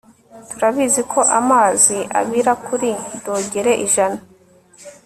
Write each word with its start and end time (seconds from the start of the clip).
Turabizi 0.49 1.01
ko 1.11 1.19
amazi 1.39 1.97
abira 2.19 2.53
kuri 2.65 2.89
dogere 3.23 3.71
ijana 3.85 4.19